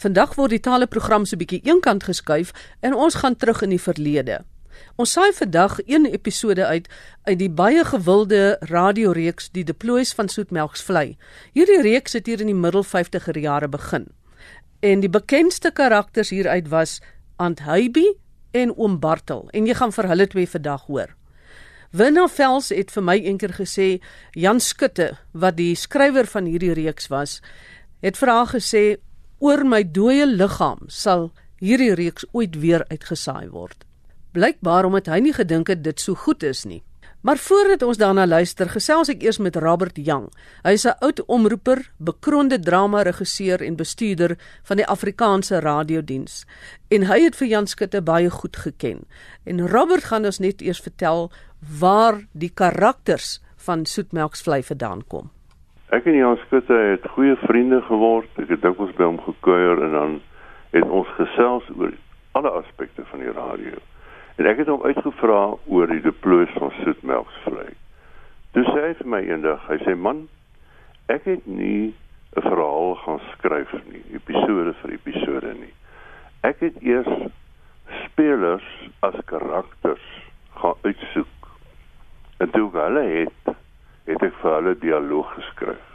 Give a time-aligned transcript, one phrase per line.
[0.00, 4.38] Vandag word die taleprogram so bietjie eenkant geskuif en ons gaan terug in die verlede.
[4.96, 6.86] Ons saai vandag een episode uit
[7.28, 11.18] uit die baie gewilde radioreeks Die Deploys van Soetmelksvlei.
[11.52, 14.06] Hierdie reeks het hier in die middel 50er jare begin.
[14.80, 17.02] En die bekendste karakters hieruit was
[17.36, 18.14] Aunt Hybe
[18.56, 21.12] en Oom Bartel en jy gaan vir hulle twee vandag hoor.
[21.92, 23.90] Winna Vels het vir my eendag gesê
[24.32, 27.42] Jan Skutte wat die skrywer van hierdie reeks was,
[28.00, 28.84] het vir haar gesê
[29.40, 31.30] oor my dooie liggaam sal
[31.60, 33.84] hierdie reeks ooit weer uitgesaai word.
[34.32, 36.82] Blykbaar omdat hy nie gedink het dit so goed is nie.
[37.20, 40.30] Maar voordat ons daarna luister, gesels ek eers met Robert Young.
[40.64, 46.44] Hy is 'n oud omroeper, bekroonde drama-regisseur en bestuurder van die Afrikaanse radiodiens.
[46.88, 49.04] En hy het vir Jan Skutte baie goed geken.
[49.44, 51.30] En Robert gaan ons net eers vertel
[51.78, 55.30] waar die karakters van Soetmelksvlei vandaan kom.
[55.90, 58.30] Ek en Jan Skutte het goeie vriende geword.
[58.38, 60.12] Ek het dikwels by hom gekuier en dan
[60.70, 61.96] het ons gesels oor
[62.38, 63.80] alle aspekte van die radio.
[64.38, 67.74] En ek het hom uitgevra oor die deploys van soetmelksvlei.
[68.54, 70.22] Toe sê hy vir my eendag, hy sê man,
[71.10, 71.90] ek het nie
[72.38, 75.74] 'n verhaal gaan skryf nie, episode vir episode nie.
[76.46, 77.10] Ek het eers
[78.06, 78.70] spelers
[79.02, 80.06] as karakters
[80.54, 81.54] gaan uitsoek.
[82.38, 83.56] En toe hulle het,
[84.06, 85.89] het ek vir hulle dialoog geskryf.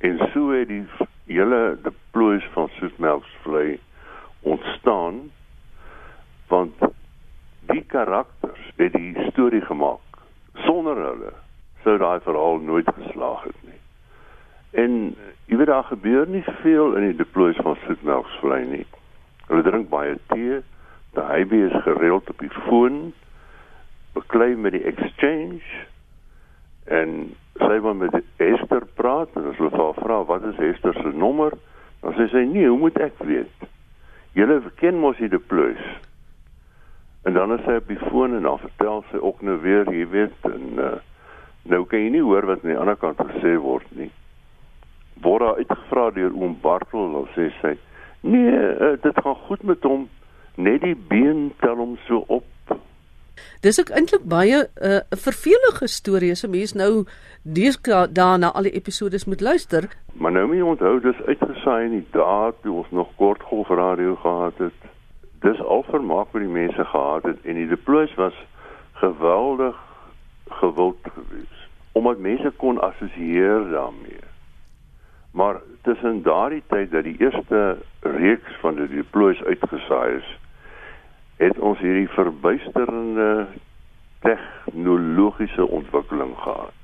[0.00, 0.84] En so het die
[1.26, 3.78] hele deploys van soetmelksvlei
[4.40, 5.30] ontstaan
[6.48, 6.74] want
[7.70, 10.22] die karakters het die storie gemaak.
[10.66, 11.32] Sonder hulle
[11.84, 13.78] sou daai verhaal nooit geslaag het nie.
[14.70, 14.96] En
[15.46, 18.86] jy weet daar gebeur nie veel in die deploys van Soetmelksvlei nie.
[19.48, 20.60] Hulle drink baie tee,
[21.16, 23.12] die hybe is gereeld op die foon,
[24.14, 25.62] beklei met die exchange
[26.84, 31.54] en sy wil met Esther praat en hulle haar vra wat is Esther se nommer,
[32.00, 33.68] dan sê sy nee, hoe moet ek weet?
[34.38, 35.82] Julle ken mos die deploys.
[37.28, 40.06] En dan is sy op die foon en dan vertel sy ook nou weer, jy
[40.12, 40.92] weet, en uh,
[41.68, 44.08] nou kan jy nie hoor wat aan die ander kant gesê word nie.
[45.20, 47.74] Word daar uitgevra deur oom Bartel, dan sê sy,
[48.22, 50.08] "Nee, uh, dit gaan goed met hom,
[50.56, 52.44] net die been tel hom so op."
[53.60, 57.04] Dis ook eintlik baie 'n uh, vervelige storie as 'n mens nou
[58.12, 59.88] daarna al die episode moet luister.
[60.12, 64.58] Maar nou moet jy onthou dis uitgesaai in die dae toe ons nog kortgolfradio gehad
[64.58, 64.80] het
[65.40, 68.34] dis al vermaak wat die mense gehad het en die deploys was
[68.92, 69.76] geweldig
[70.48, 71.60] gewild geweest
[71.92, 74.24] omdat mense kon assosieer daarmee.
[75.30, 80.38] Maar tussen daardie tyd dat die eerste reeks van die deploys uitgesaai is,
[81.40, 83.46] het ons hierdie verbuisterende
[84.20, 86.76] tegnologiese ontwikkeling gehad.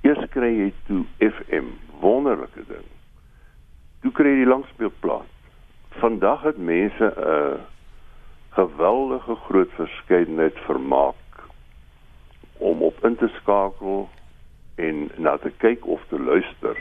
[0.00, 2.86] Eers kry jy toe FM, wonderlike ding.
[4.00, 5.28] Toe kry jy die langspeelplaat.
[6.00, 7.60] Vandag het mense 'n
[8.56, 11.44] geweldige groot verskeidenheid vermaak
[12.58, 14.08] om op in te skakel
[14.74, 16.76] en na te kyk of te luister.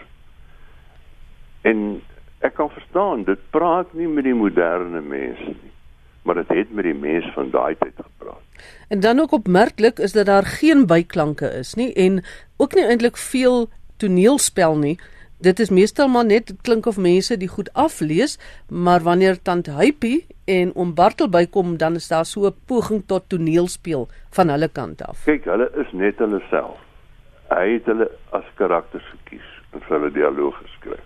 [1.61, 2.01] En
[2.39, 5.76] ek kan verstaan, dit praat nie met die moderne mense nie,
[6.27, 8.63] maar dit het met die mense van daai tyd gepraat.
[8.91, 12.23] En dan ook opmerklik is dat daar geen byklanke is nie en
[12.57, 14.97] ook nie eintlik veel toneelspel nie.
[15.39, 18.35] Dit is meestal maar net klink of mense die goed aflees,
[18.69, 23.29] maar wanneer tant Hypie en oom Bartel bykom, dan is daar so 'n poging tot
[23.29, 25.23] toneelspel van hulle kant af.
[25.23, 26.79] Kyk, hulle is net hulle self.
[27.49, 31.05] Hy het hulle as karakters gekies en vir hulle dialoog geskryf.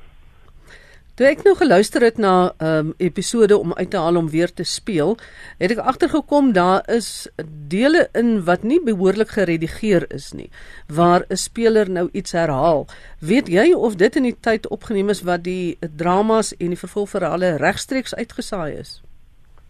[1.21, 4.53] Toe ek nou geluister het na 'n um, episode om uit te haal om weer
[4.53, 5.17] te speel,
[5.59, 7.29] het ek agtergekom daar is
[7.69, 10.49] dele in wat nie behoorlik geredigeer is nie,
[10.87, 12.87] waar 'n speler nou iets herhaal.
[13.19, 17.57] Weet jy of dit in die tyd opgeneem is wat die dramas en die vervolgverhale
[17.57, 19.03] regstreeks uitgesaai is?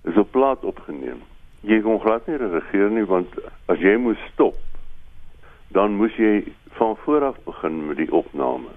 [0.03, 1.19] Is op plaat opgeneem.
[1.61, 3.27] Jy kon glad nie redigeer nie want
[3.65, 4.55] as jy moes stop,
[5.67, 8.71] dan moes jy van voor af begin met die opname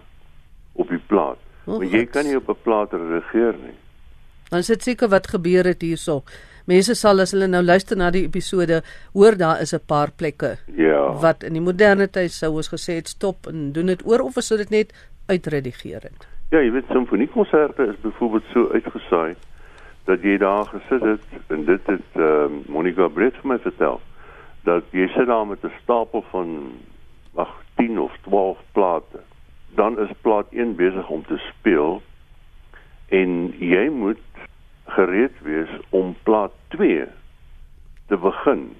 [0.72, 1.38] op die plaat.
[1.66, 3.76] Oh, maar jy kan nie op 'n plaat reageer nie.
[4.50, 6.22] Dan is dit seker wat gebeur het hierso.
[6.66, 10.56] Mense sal as hulle nou luister na die episode, hoor daar is 'n paar plekke.
[10.76, 11.12] Ja.
[11.20, 14.34] Wat in die moderne tyd sou ons gesê het stop en doen dit oor of
[14.38, 14.92] sou dit net
[15.26, 16.26] uitredigeer het.
[16.50, 19.34] Ja, jy weet simfoniekonserte is byvoorbeeld so uitgesaai
[20.04, 24.00] dat jy daar gesit het en dit het uh, Monica Brett vir my vertel
[24.64, 26.72] dat jy sit daar met 'n stapel van
[27.34, 29.20] ag 10 of 12 plate
[29.74, 32.02] dan is plaat 1 besig om te speel
[33.08, 34.22] en jy moet
[34.96, 37.06] gereed wees om plaat 2
[38.06, 38.76] te begin.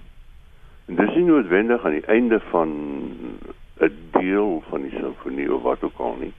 [0.87, 2.71] En dis nie noodwendig aan die einde van
[3.81, 6.33] 'n deel van die simfonie of wat ook al nie.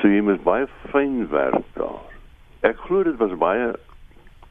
[0.00, 2.04] So jy moet baie fyn werk daar.
[2.60, 3.74] ek glo dit was baie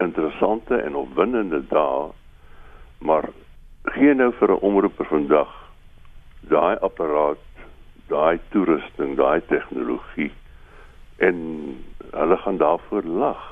[0.04, 2.12] interessante en opwindende dae,
[3.00, 3.30] maar
[3.84, 5.52] geen nou vir 'n omroeper vandag
[6.40, 7.45] daai apparaat,
[8.10, 10.32] daai toerusting, daai tegnologie
[11.18, 11.38] en
[12.12, 13.44] hulle gaan daarvoor lag.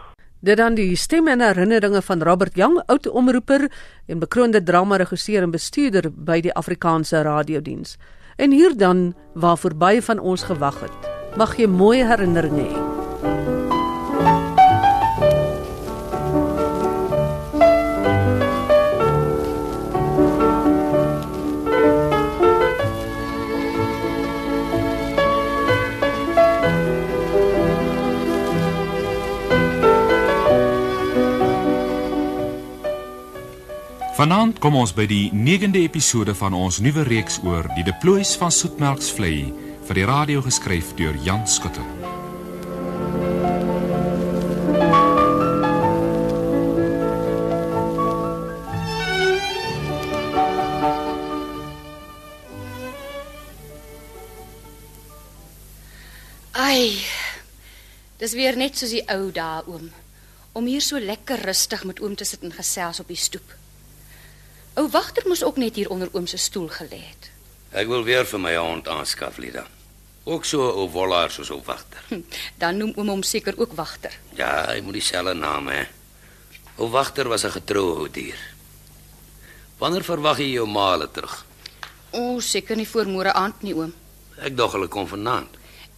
[0.44, 3.70] Dit dan die stemme en herinneringe van Robert Jang, oud omroeper
[4.08, 7.96] en bekroonde drama-regisseur en bestuurder by die Afrikaanse Radiodiens.
[8.36, 11.14] En hier dan waar verby van ons gewag het.
[11.40, 12.93] Mag jy mooi herinneringe hê.
[34.24, 38.54] Vanaand kom ons by die 9de episode van ons nuwe reeks oor die deploys van
[38.56, 39.50] Soetmelksvlei
[39.84, 41.84] vir die radio geskryf deur Jan Skutte.
[56.54, 56.96] Ai.
[58.24, 59.92] Dis weer net soos die ou dae, oom.
[60.56, 63.58] Om hier so lekker rustig met oom te sit en gesels op die stoep.
[64.76, 67.30] Ou wagter moes ook net hier onder oom se stoel gelê het.
[67.72, 69.66] Ek wil weer vir my hond aanskaf, Lida.
[70.26, 72.02] Ook so 'n ou wollaar soos ou wagter.
[72.10, 72.22] Hm,
[72.58, 74.12] Dan noem oom hom seker ook wagter.
[74.36, 75.88] Ja, hy moet dieselfde naam hê.
[76.78, 78.38] Ou wagter was 'n getroue ou dier.
[79.78, 81.46] Wanneer verwag jy jou maale terug?
[82.12, 83.94] O, seker nie voor môre aand nie, oom.
[84.38, 85.50] Ek dog hulle kom vanaand.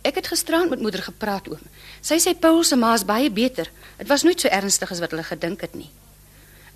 [0.02, 1.60] Ek het gisterand met moeder gepraat, oom.
[2.02, 3.70] Sy sê Paul se ma is baie beter.
[3.98, 5.90] Dit was nooit so ernstig as wat hulle gedink het nie.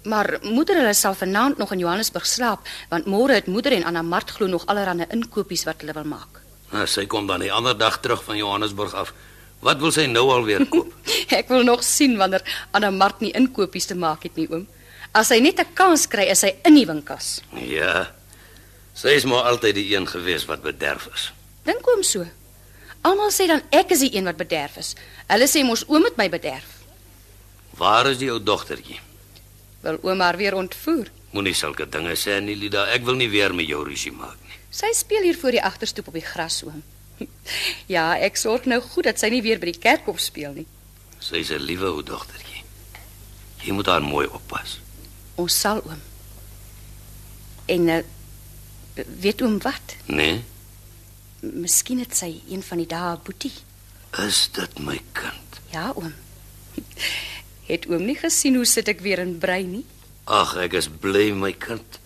[0.04, 4.02] Maar moeder hulle sal vanaand nog in Johannesburg slaap, want môre het moeder en Anna
[4.02, 6.40] Mart glo nog allerlei inkopies wat hulle wil maak.
[6.72, 9.14] Nou, sy kom dan die ander dag terug van Johannesburg af.
[9.60, 10.94] Wat wil sy nou alweer koop?
[11.40, 14.68] Ek wil nog sien wanneer Anna Mart nie inkopies te maak het nie, oom.
[15.12, 17.42] As sy net 'n kans kry, is sy in die winkels.
[17.54, 18.12] ja.
[19.00, 21.32] Sy is maar altyd die een gewees wat bederf is.
[21.64, 22.26] Dink oom so.
[23.02, 24.96] Almal sê dan ek is die een wat bederf is.
[25.28, 26.66] Hulle sê mos oom het my bederf.
[27.78, 29.00] Waar is die ou dogtertjie?
[29.82, 31.12] Wil oom haar weer ontvoer?
[31.32, 32.88] Moenie sulke dinge sê nie, Lida.
[32.94, 34.58] Ek wil nie weer met jou rusie maak nie.
[34.74, 36.84] Sy speel hier voor die agterstoep op die gras oom.
[37.90, 40.68] Ja, ek sorg nou goed dat sy nie weer by die kerkhof speel nie.
[41.20, 42.64] Sy's 'n liewe ou dogtertjie.
[43.66, 44.78] Jy moet haar mooi oppas.
[45.36, 46.00] Ons sal oom.
[47.66, 47.98] En uh,
[49.20, 49.96] weet oom wat?
[50.06, 50.44] Nee?
[51.42, 53.54] Miskien het sy een van die dae boetie.
[54.26, 55.60] Is dit my kind?
[55.72, 56.14] Ja, oom.
[57.70, 59.84] Het oom nie gesien hoe sit ek weer in brei nie?
[60.26, 62.00] Ag, ek is bly my kind.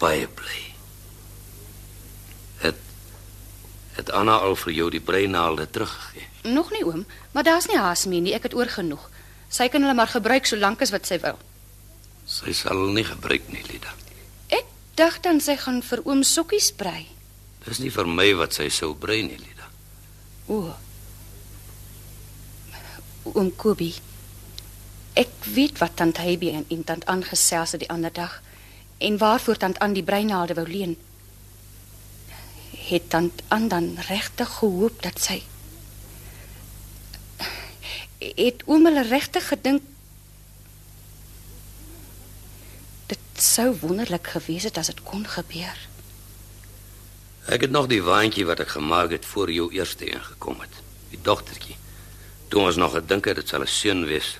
[0.00, 0.60] Baie bly.
[2.60, 2.82] Het
[3.96, 6.26] het Anna al vir jou die breinaalde teruggegee?
[6.52, 8.34] Nog nie oom, maar daar's nie haas meer nie.
[8.36, 9.08] Ek het oor genoeg.
[9.48, 11.40] Sy kan hulle maar gebruik solank as wat sy wil.
[12.28, 13.96] Sy sal hulle nie gebruik nie, Lida.
[14.52, 14.68] Ek
[15.00, 17.08] dink dan sy gaan vir oom sokkies brei.
[17.64, 19.72] Dis nie vir my wat sy sou brei nie, Lida.
[20.52, 20.60] O.
[23.32, 23.96] Oom Kobie.
[25.12, 28.42] Ek weet wat tant Hebi en, en tant aangesels het die ander dag
[28.98, 30.96] en waarvoor tant aan die breinaalde wou leen.
[32.90, 35.42] Het tant aan dan regtig gehoop dat sy
[38.20, 39.82] het oom hulle regtig gedink
[43.08, 45.78] dit sou wonderlik gewees het as dit kon gebeur.
[47.50, 50.76] Ek het nog die waantjie wat ek gemaak het voor jou eerste ingekom het.
[51.10, 51.76] Die dogtertjie.
[52.52, 54.38] Toe ons nog gedink het dit sal 'n seun wees.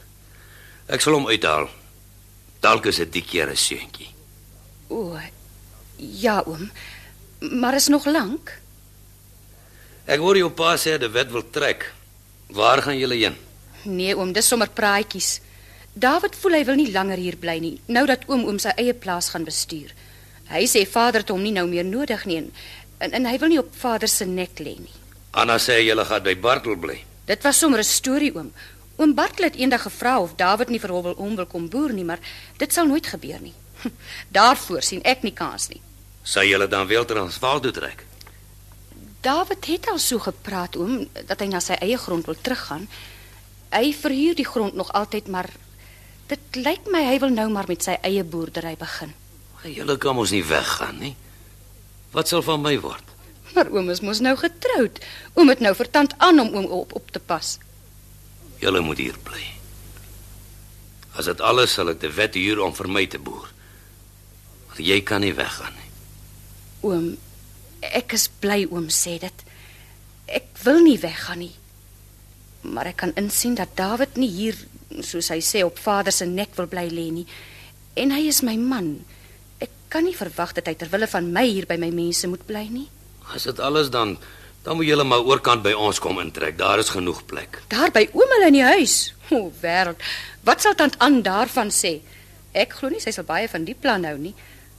[0.90, 1.68] Ek sal hom uithaal.
[2.60, 4.08] Dalk is dit die keer 'n seuntjie.
[4.88, 5.18] O,
[5.96, 6.70] ja oom.
[7.40, 8.60] Maar is nog lank?
[10.06, 11.92] Ek hoor jou pa sê die wet wil trek.
[12.48, 13.36] Waar gaan julle heen?
[13.84, 15.40] Nee oom, dis sommer praatjies.
[15.92, 18.94] David voel hy wil nie langer hier bly nie, nou dat oom oom sy eie
[18.94, 19.94] plaas gaan bestuur.
[20.50, 22.52] Hy sê vader het hom nie nou meer nodig nie en
[23.00, 24.96] en, en hy wil nie op vader se nek lê nie.
[25.32, 26.98] Anna sê julle gaan by Bartel bly.
[27.26, 28.52] Dit was sommer 'n storie oom.
[29.00, 31.92] Oom Bartel het eendag gevra of David nie vir hom wil om wil kom boer
[31.96, 32.20] nie, maar
[32.60, 33.54] dit sal nooit gebeur nie.
[34.36, 35.80] Daarvoor sien ek nie kans nie.
[36.22, 38.04] Sal julle dan weer Transvaal toe trek?
[39.24, 42.84] David het al so gepraat oom dat hy na sy eie grond wil teruggaan.
[43.72, 45.48] Hy verhuur die grond nog altyd, maar
[46.28, 49.16] dit lyk my hy wil nou maar met sy eie boerdery begin.
[49.64, 51.14] Julle kan mos nie weggaan nie.
[52.12, 53.16] Wat sal van my word?
[53.56, 55.00] Maar oom is mos nou getroud.
[55.40, 57.56] Oom het nou vir tant aan om oom op op te pas.
[58.60, 59.42] Julle moet hier bly.
[61.16, 63.48] As dit alles sal ek die wet huur om vir my te boer.
[64.68, 65.88] Want jy kan nie weggaan nie.
[66.86, 67.06] Oom,
[67.84, 69.46] ek is bly oom sê dit.
[70.30, 71.54] Ek wil nie weggaan nie.
[72.68, 74.58] Maar ek kan insien dat David nie hier
[75.06, 77.26] soos hy sê op vader se nek wil bly lê nie.
[77.98, 78.98] En hy is my man.
[79.62, 82.44] Ek kan nie verwag dat hy ter wille van my hier by my mense moet
[82.46, 82.88] bly nie.
[83.34, 84.18] As dit alles dan
[84.62, 86.58] dan moet julle maar oorkant by ons kom intrek.
[86.58, 87.62] Daar is genoeg plek.
[87.72, 89.14] Daar by oom hulle in die huis.
[89.30, 90.00] O, wêreld.
[90.44, 92.00] Wat sal tant aan daarvan sê?
[92.52, 94.34] Ek glo nie sy sal baie van die plan hou nie.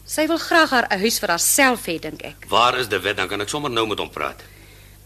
[0.05, 2.49] Sy wil graag haar huis vir haarself hê, dink ek.
[2.51, 3.15] Waar is De Wet?
[3.17, 4.41] Dan kan ek sommer nou met hom praat.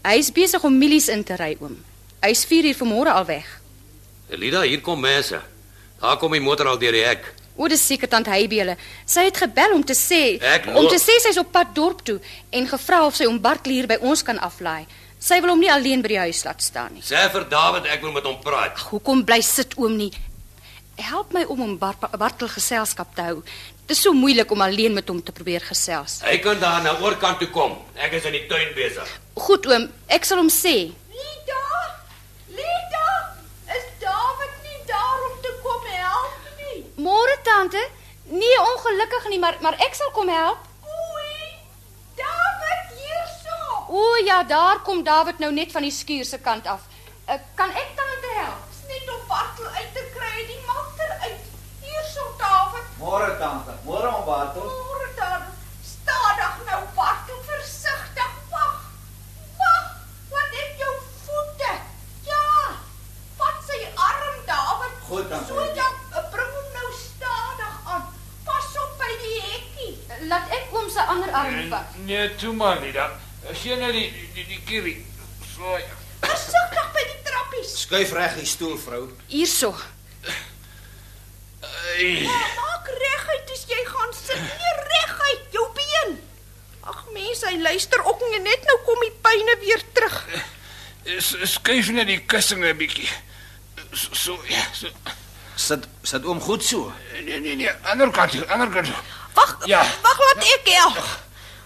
[0.02, 1.76] Hy is besig om mielies in te ry, oom.
[2.24, 3.46] Hy's 4 uur vanmôre al weg.
[4.34, 5.38] Elida, hier kom mense.
[6.00, 7.28] Daar kom die motor al deur die hek.
[7.56, 8.76] O, dis seker tant Heybie hulle.
[9.08, 12.18] Sy het gebel om te sê Ek om te sê sy's op pad dorp toe
[12.52, 14.84] en gevra of sy om Bartley hier by ons kan aflaai.
[15.18, 17.04] Sy wil hom nie alleen by die huis laat staan nie.
[17.04, 18.76] Sê vir David ek wil met hom praat.
[18.76, 20.10] Ag, hoekom bly sit oom nie?
[21.00, 23.40] Help my om hom Bart Bartel geselskap te hou.
[23.86, 26.20] Dit is so moeilik om alleen met hom te probeer gesels.
[26.24, 27.76] Hy kan daar na oorkant toe kom.
[27.96, 29.10] Ek is in die tuin besig.
[29.48, 30.76] Goed oom, ek sal hom sê.
[31.16, 31.62] Lida!
[32.52, 33.06] Lida!
[33.76, 36.36] Is David nie daar om te kom help
[37.06, 37.12] nie?
[37.12, 37.88] Môre tante.
[38.24, 40.58] Nee, ongelukkig nie, maar maar ek sal kom help.
[40.82, 41.54] Oei!
[42.18, 43.58] David hierso!
[43.88, 46.80] O ja, daar kom David nou net van die skuur se kant af.
[47.28, 48.66] Uh, kan ek tante help?
[48.70, 51.40] Dis net om Bartel uit te kry uit die motor uit.
[51.86, 52.90] Hierso David.
[52.98, 54.66] Môre tante, môre oom Bartel.
[54.66, 55.46] Môre dan.
[55.92, 58.34] Stadig nou Bartel, versigtig.
[58.50, 58.76] Wag.
[59.62, 59.86] Wag.
[60.34, 60.94] Wat het jou
[61.26, 61.72] voete?
[62.26, 62.44] Ja.
[63.38, 64.98] Vat sy arm David.
[65.08, 65.54] Goed, dankie.
[65.54, 65.88] So ja,
[66.32, 68.06] bring hom nou stadig aan.
[68.46, 69.92] Pas op by die hekkie.
[70.30, 71.74] Laat ek oom se ander arm
[72.38, 73.10] toe maar nie dan.
[73.50, 75.06] As jy nou die die, die kierie.
[75.54, 75.94] So ja.
[76.26, 77.74] Versigtig by die trappies.
[77.82, 79.02] Skuif reg die stoel, vrou.
[79.30, 79.74] Hierso.
[81.62, 84.40] Ai, Maak reguit as jy gaan sit.
[84.40, 86.16] Nee, reguit jou been.
[86.86, 90.18] Ag mense, hy luister ook nie net nou kom die pyne weer terug.
[91.18, 93.08] s- skuif net die kussing 'n bietjie.
[93.92, 94.88] So, so ja, so.
[95.56, 96.92] Sit sit oom goed so.
[97.24, 98.88] Nee nee nee, ander kant, ander kant.
[99.34, 99.82] Wag, Ja.
[100.02, 100.98] wag laat ek help.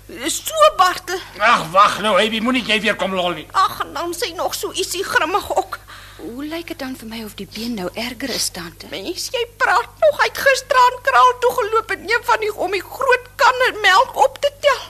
[0.09, 1.21] So Bartel.
[1.39, 3.47] Ag, wag nou, hy moenie jy weer kom lol nie.
[3.53, 5.79] Ag, en dan sê nog so ietsie grimmig ook.
[6.21, 8.89] Hoe lyk dit dan vir my of die been nou erger is tante?
[8.91, 12.83] Mens, jy praat nog uit gisteraan kraal toe geloop en een van die om die
[12.85, 14.83] groot kanne melk op te tel.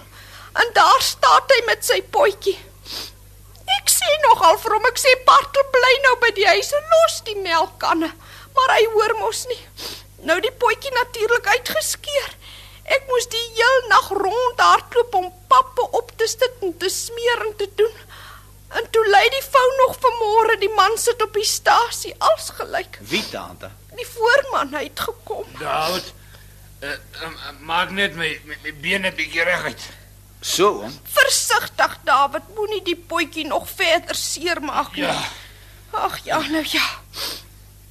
[0.62, 2.56] En daar staan hy met sy potjie.
[3.76, 7.20] Ek sê nogal vir hom, ek sê Bartel bly nou by die huis en los
[7.28, 8.10] die melkkanne,
[8.56, 9.60] maar hy hoor mos nie.
[10.26, 12.34] Nou die potjie natuurlik uitgeskeur.
[12.90, 17.44] Ek moes die heel nag rond hardloop om pappe op te sit en te smeer
[17.46, 17.92] en te doen.
[18.78, 22.98] En toe lei die vrou nog vanmôre, die man sit op die stasie, als gelyk.
[23.12, 23.70] Wie tante?
[23.98, 25.46] Die voorman hy het gekom.
[25.58, 26.12] Daud.
[26.80, 26.94] Uh,
[27.26, 27.34] um,
[27.68, 29.82] maak net my my, my bene bietjie reguit.
[30.40, 30.94] So oom.
[31.12, 35.04] Versigtig, David, moenie die potjie nog verder seermaak nie.
[35.04, 35.18] Ja.
[35.90, 36.86] Ag ja, nou ja.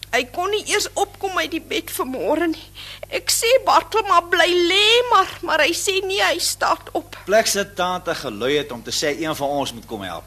[0.10, 2.66] Hy kon nie eers opkom uit die bed vanmôre nie.
[3.14, 7.18] Ek sê Bartel maar bly lê maar, maar hy sê nee, hy staan op.
[7.28, 10.26] Plek sit tante gelui het om te sê een van ons moet kom help.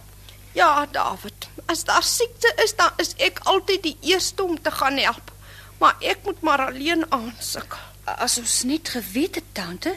[0.54, 5.00] Ja, David, as daar siekte is, dan is ek altyd die eerste om te gaan
[5.00, 5.32] help.
[5.80, 7.80] Maar ek moet maar alleen aansukkel.
[8.04, 9.96] As ons net geweet het tante,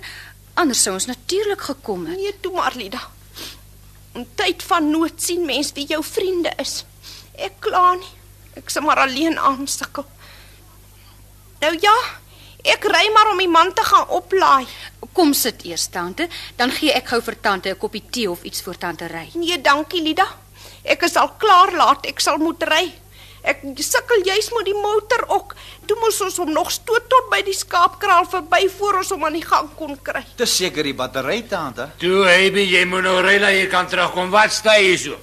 [0.57, 2.17] anders sou ons natuurlik gekom het.
[2.17, 3.03] Nee, toe maar, Lida.
[4.15, 6.85] In tyd van nood sien mens wie jou vriende is.
[7.35, 8.13] Ek kla nie.
[8.55, 10.05] Ek se maar alleen aansukkel.
[11.59, 11.95] Nou ja,
[12.75, 14.65] ek ry maar om die man te gaan oplaai.
[15.15, 16.27] Kom sit eers tante,
[16.59, 19.29] dan gee ek gou vir tante 'n koppie tee of iets voor tante ry.
[19.33, 20.27] Nee, dankie, Lida.
[20.83, 22.05] Ek is al klaar laat.
[22.05, 22.93] Ek sal moet ry.
[23.45, 25.53] Ek sukkel juis met die motor ook.
[25.85, 29.37] Toe moes ons hom nog stoot tot by die skaapkraal verby voor ons hom aan
[29.37, 30.23] die gang kon kry.
[30.37, 31.91] Dis seker die battery tante.
[32.01, 34.33] Toe hy by jy moet nou ry dat jy kan terugkom.
[34.33, 35.19] Wat staan jy so?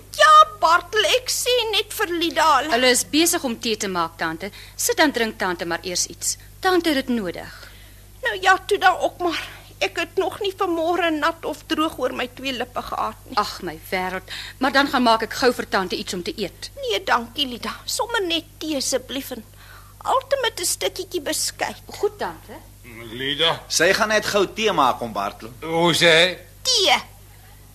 [0.63, 2.49] Bartel, ek sê net vir Lida.
[2.71, 4.51] hulle- is besig om tee te maak tante.
[4.77, 6.37] Sit dan drink tante maar eers iets.
[6.61, 7.71] Tante het dit nodig.
[8.23, 9.49] Nou ja, toe dan ook maar.
[9.83, 13.37] Ek het nog nie vanmôre nat of droog oor my twee lippe gehad nie.
[13.37, 16.71] Ag my wêreld, maar dan gaan maak ek gou vir tante iets om te eet.
[16.77, 17.73] Nee, dankie Lida.
[17.85, 19.45] Sommige net tee asseblief en
[20.05, 21.75] altyd 'n stukkietjie beskei.
[21.99, 22.55] Goed tante.
[23.13, 23.63] Lida.
[23.69, 25.51] Sy gaan net gou tee maak om Bartel.
[25.61, 26.39] Hoe sê?
[26.63, 26.97] Tee.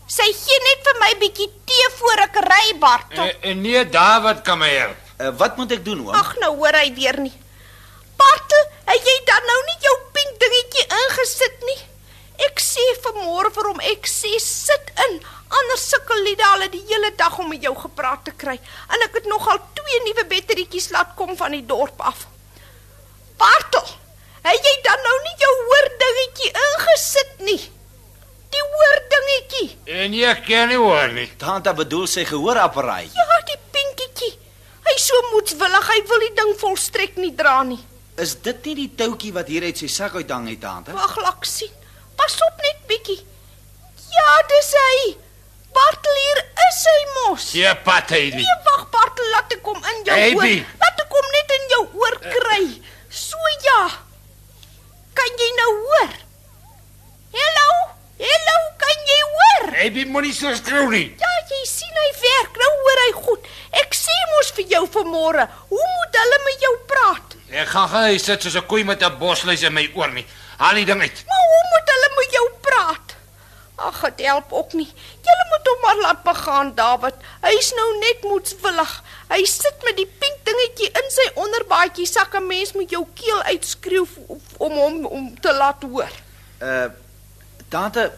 [0.08, 2.17] Sy gee net vir my bietjie tee voor
[2.58, 3.24] ry, Bartel.
[3.24, 5.04] En, en nee, David kan my help.
[5.18, 6.16] Uh, wat moet ek doen oom?
[6.16, 7.34] Ag nou hoor hy weer nie.
[8.18, 11.80] Bartel, het jy dan nou nie jou pink dingetjie ingesit nie?
[12.48, 15.20] Ek sê vanmôre vir hom, ek sê sit in.
[15.48, 18.58] Anders sukkel Lida al die hele dag om met jou gepraat te kry.
[18.94, 22.28] En ek het nogal twee nuwe batterietjies laat kom van die dorp af.
[23.42, 23.90] Bartel,
[24.46, 27.60] het jy dan nou nie jou hoordingetjie ingesit nie?
[28.54, 29.68] Die hoordingetjie.
[30.04, 31.28] En jy ken nie hoor nie.
[31.42, 33.14] Tante bedoel sy gehoorapparaat.
[33.18, 34.34] Ja, die pinkietjie.
[34.88, 35.90] Hy so moetswillig.
[35.92, 37.80] Hy wil die ding volstrek nie dra nie.
[38.18, 40.96] Is dit nie die toutjie wat hier uit sy sak uithang het, tante?
[40.96, 41.74] Wag, laat ek sien.
[42.18, 43.20] Pas op net bietjie.
[44.16, 45.16] Ja, dis hy.
[45.78, 46.40] Bartel hier
[46.70, 47.50] is hy mos.
[47.54, 48.42] Ja, pat hy nie.
[48.42, 50.48] Nee, wag Bartel, laat ek hom in jou Hey, oor.
[50.48, 50.64] Bie.
[50.82, 52.64] Laat ek hom net in jou oor kry.
[53.14, 53.82] So ja.
[55.18, 56.16] Kan jy nou hoor?
[57.38, 57.68] Hallo?
[58.18, 59.66] Hallo, kan jy hoor?
[59.78, 61.06] Hy be moenie so skreeu nie.
[61.22, 62.56] Ja, jy sien hy werk.
[62.58, 63.50] Nou hoor hy goed.
[63.84, 67.36] Ek sê mos vir jou vanmôre, hoe moet hulle met jou praat?
[67.52, 70.26] Ek gaan gaan hy sit soos 'n koei met 'n bosluis in my oor nie.
[70.58, 71.24] Haal die ding uit.
[71.30, 73.16] Maar hoe moet hulle met jou praat?
[73.78, 74.90] Ag, dit help ook nie.
[75.22, 77.14] Julle moet hom maar laat begaan, David.
[77.42, 79.04] Hy's nou net moedswillig.
[79.30, 82.34] Hy sit met die pink dingetjie in sy onderbaadjie sak.
[82.34, 84.08] 'n Mens moet jou keel uitskreeu
[84.58, 86.10] om hom om te laat hoor.
[86.62, 86.90] Uh
[87.70, 88.12] tante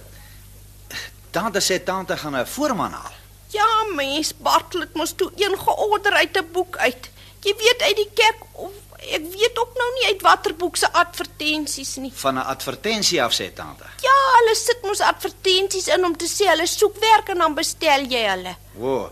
[1.31, 3.13] Tante sê tante gaan 'n voorman haal.
[3.47, 7.09] Ja, mens, Bartel het mos toe een georder uit 'n boek uit.
[7.39, 10.91] Jy weet uit die kerk of ek weet ook nou nie uit watter boek se
[10.91, 12.11] advertensies nie.
[12.15, 13.83] Van 'n advertensie af sê tante.
[14.01, 18.05] Ja, hulle sit mos advertensies in om te sê hulle soek werk en dan bestel
[18.05, 18.55] jy hulle.
[18.73, 19.11] Wo.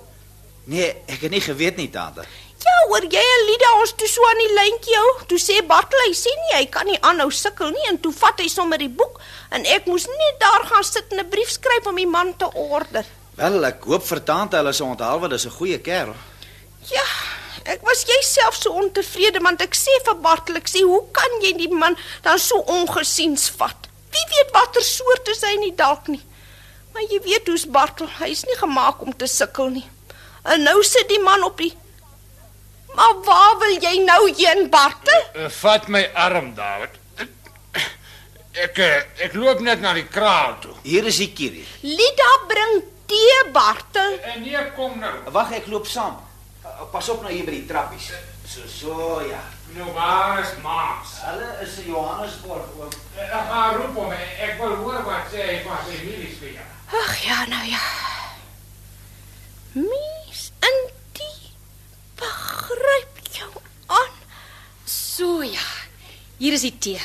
[0.64, 2.26] Nee, ek het nie geweet nie, tante.
[2.66, 5.12] Ja, hoor jy en Lida ons toe so aan die lyntjie hou.
[5.30, 8.42] Toe sê Bartel hy sê nie hy kan nie aanhou sukkel nie en toe vat
[8.42, 9.20] hy sommer die boek
[9.54, 12.50] en ek moes net daar gaan sit en 'n brief skryf om die man te
[12.54, 13.06] order.
[13.38, 16.16] Wel, ek hoop vir tante hulle sal onthou want dis 'n goeie kerel.
[16.90, 17.08] Ja,
[17.66, 21.54] ek was jouself so ontevrede want ek sê vir Bartel ek sê hoe kan jy
[21.58, 23.88] die man dan so ongesiens vat?
[24.12, 26.24] Wie weet watter soort is hy nie dalk nie.
[26.94, 29.86] Maar jy weet hoe's Bartel, hy's nie gemaak om te sukkel nie.
[30.44, 31.74] En nou sit die man op die
[32.98, 35.26] Maar waar wil jy nou heen, Bartel?
[35.38, 36.96] Uh, vat my arm, David.
[38.58, 40.74] Ek eh, ek loop net na die kraal toe.
[40.82, 41.62] Hier is die kierie.
[41.86, 44.18] Lida bring tee, Bartel.
[44.34, 45.14] En nee, kom nou.
[45.36, 46.18] Wag, ek loop saam.
[46.66, 48.10] Uh, Pas op nou hier by die trappies.
[48.48, 49.44] So so ja.
[49.76, 51.18] Nou waar is Max?
[51.22, 52.92] Hulle is in Johannesburg oom.
[53.20, 54.14] Ek gaan roep hom.
[54.16, 56.68] Ek wil hoor wat sê hy van sy milies vir jou.
[57.02, 57.82] Ag ja, nou ja.
[59.76, 60.80] Mies in
[61.20, 61.52] die
[62.22, 63.50] begryp jou
[64.00, 64.16] aan.
[65.18, 65.66] So ja.
[66.38, 67.02] Hier is die tee.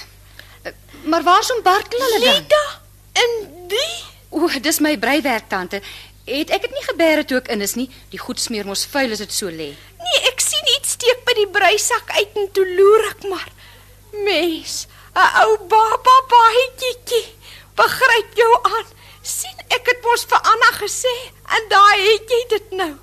[0.63, 0.73] Eh,
[1.05, 2.35] Maar waar's om Bartel hulle dan?
[2.35, 2.65] Lida
[3.13, 3.33] in
[3.69, 3.93] die
[4.31, 5.81] O, dis my breiwerk tante.
[6.25, 7.89] Het ek dit nie gebeere toe ek in is nie?
[8.13, 9.73] Die goed smeer mos vuil as dit so lê.
[10.01, 13.49] Nee, ek sien iets steek by die breisak uit en toe loer ek maar.
[14.25, 17.25] Mens, 'n ou baba baadjie.
[17.77, 18.87] Begryp jou aan.
[19.23, 21.15] sien ek het mos vir Anna gesê
[21.57, 22.95] en daai het jy dit nou.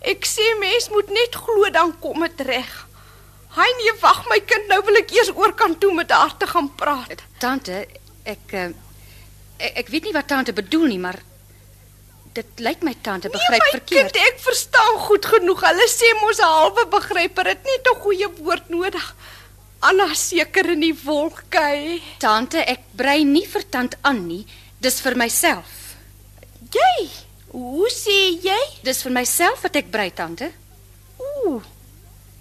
[0.00, 2.83] Ek sê mens moet net glo dan kom dit reg.
[3.54, 6.46] Hy nee, wag my kind, nou wil ek eers oor kan toe met haar te
[6.50, 7.22] gaan praat.
[7.38, 7.84] Tante,
[8.26, 8.72] ek eh,
[9.58, 11.20] ek, ek weet nie wat tante bedoel nie, maar
[12.34, 14.10] dit lyk my tante begryp nee, my verkeerd.
[14.10, 15.62] Kind, ek verstaan goed genoeg.
[15.68, 19.14] Hulle sê mos 'n halwe begryper het net 'n goeie woord nodig.
[19.84, 22.00] Anna seker in die wolke.
[22.18, 24.46] Tante, ek brei nie vir tant aan nie.
[24.80, 25.94] Dis vir myself.
[26.72, 27.10] Jy?
[27.52, 28.62] Hoe sê jy?
[28.82, 30.50] Dis vir myself wat ek brei, tante.
[31.20, 31.62] Ooh.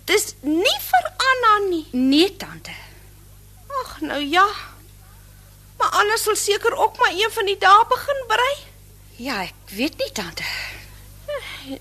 [0.09, 1.85] Dis nie vir Anna nie.
[1.91, 2.75] Nee, tante.
[3.81, 4.47] Ag, nou ja.
[5.79, 8.55] Maar Anna sal seker ook maar een van die dae begin brei.
[9.15, 10.43] Ja, ek weet nie, tante.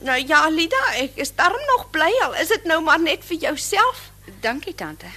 [0.06, 2.34] Nou ja, Lida, ek is darm nog bly al.
[2.38, 4.10] Is dit nou maar net vir jouself?
[4.40, 5.10] Dankie, tante.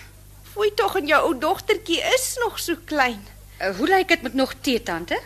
[0.53, 3.19] Fooi tog en jou ou dogtertjie is nog so klein.
[3.59, 5.19] Uh, hoe lyk dit met nog tee, tante?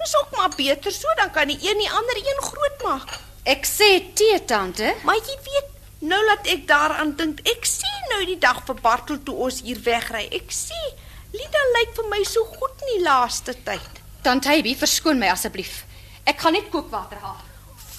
[0.00, 3.18] Dis ook maar beter so, dan kan die een die ander een groot maak.
[3.44, 4.94] Ek sê tee, tante.
[5.04, 5.68] Maar jy weet,
[6.00, 7.42] nou laat ek daaraan dink.
[7.48, 10.26] Ek sien nou die dag vir Bartel toe ons hier wegry.
[10.36, 10.98] Ek sien
[11.30, 14.00] Lida lyk vir my so goed in die laaste tyd.
[14.24, 15.84] Tant Hyby, verskoon my asseblief.
[16.28, 17.38] Ek gaan net kookwater haal.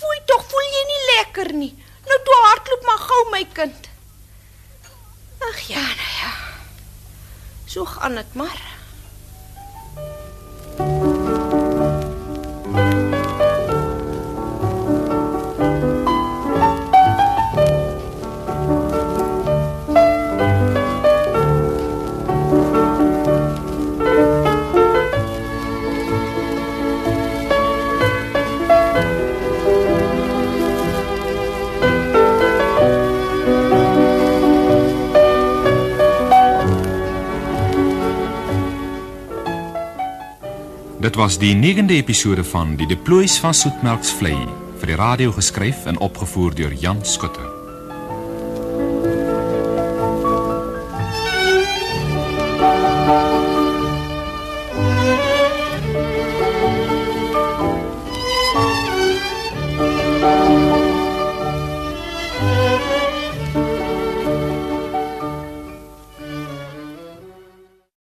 [0.02, 1.72] Foei tog, voel jy nie lekker nie.
[2.10, 3.90] Nou toe hardloop maar gou my kind.
[5.48, 6.34] Ag ja, nou ja.
[7.72, 8.71] So gaan dit maar.
[41.12, 44.38] Dit was die 9de episode van Die Deploys van Soetmelksvlei
[44.80, 47.51] vir die radio geskryf en opgevoer deur Jan Skutte.